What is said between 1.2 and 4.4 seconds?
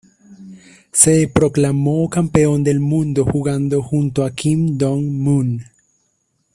proclamó campeón del mundo jugando junto a